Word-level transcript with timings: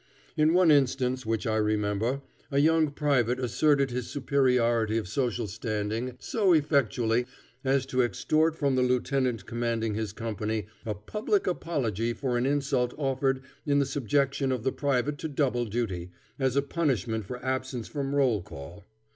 In 0.35 0.55
one 0.55 0.71
instance 0.71 1.27
which 1.27 1.45
I 1.45 1.57
remember, 1.57 2.21
a 2.49 2.57
young 2.57 2.89
private 2.89 3.39
asserted 3.39 3.91
his 3.91 4.09
superiority 4.09 4.97
of 4.97 5.07
social 5.07 5.45
standing 5.45 6.17
so 6.19 6.53
effectually 6.53 7.27
as 7.63 7.85
to 7.85 8.01
extort 8.01 8.55
from 8.55 8.73
the 8.75 8.81
lieutenant 8.81 9.45
commanding 9.45 9.93
his 9.93 10.11
company 10.11 10.65
a 10.87 10.95
public 10.95 11.45
apology 11.45 12.13
for 12.13 12.35
an 12.35 12.47
insult 12.47 12.95
offered 12.97 13.43
in 13.63 13.77
the 13.77 13.85
subjection 13.85 14.51
of 14.51 14.63
the 14.63 14.71
private 14.71 15.19
to 15.19 15.27
double 15.27 15.65
duty, 15.65 16.09
as 16.39 16.55
a 16.55 16.63
punishment 16.63 17.25
for 17.27 17.37
absence 17.45 17.87
from 17.87 18.15
roll 18.15 18.41
call. 18.41 18.83